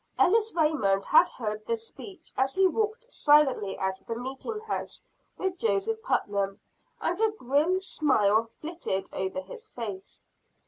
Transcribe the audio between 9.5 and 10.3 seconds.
face.